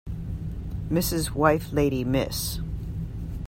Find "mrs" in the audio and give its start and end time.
0.89-1.29